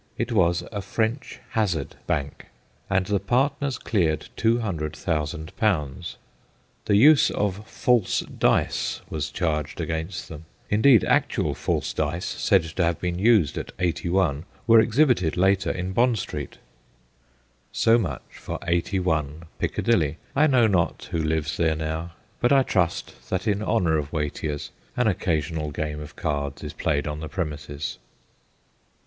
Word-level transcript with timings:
It 0.17 0.31
was 0.31 0.63
a' 0.71 0.81
French 0.95 1.37
hazard' 1.51 1.95
bank, 2.07 2.47
and 2.89 3.05
the 3.05 3.19
partners 3.19 3.77
cleared 3.77 4.29
200,000. 4.35 5.53
The 6.85 6.95
use 6.95 7.29
of 7.29 7.67
false 7.67 8.21
dice 8.21 9.01
was 9.11 9.29
charged 9.29 9.77
<LOKD 9.79 9.87
FANNY' 9.87 9.99
53 9.99 9.99
against 9.99 10.27
them; 10.27 10.45
indeed 10.71 11.03
actual 11.03 11.53
false 11.53 11.93
dice, 11.93 12.25
said 12.25 12.63
to 12.63 12.83
have 12.83 12.99
been 12.99 13.19
used 13.19 13.59
at 13.59 13.73
81, 13.77 14.45
were 14.65 14.79
exhibited 14.79 15.37
later 15.37 15.69
in 15.69 15.93
Bond 15.93 16.17
Street. 16.17 16.57
So 17.71 17.99
much 17.99 18.23
for 18.31 18.57
81 18.65 19.43
Piccadilly. 19.59 20.17
I 20.35 20.47
know 20.47 20.65
not 20.65 21.09
who 21.11 21.19
lives 21.19 21.57
there 21.57 21.75
now, 21.75 22.13
but 22.39 22.51
I 22.51 22.63
trust 22.63 23.29
that 23.29 23.47
in 23.47 23.61
honour 23.61 23.99
of 23.99 24.11
Watier's 24.11 24.71
an 24.97 25.05
occasional 25.05 25.69
game 25.69 25.99
of 26.01 26.15
cards 26.15 26.63
is 26.63 26.73
played 26.73 27.05
on 27.05 27.19
the 27.19 27.29
premises. 27.29 27.99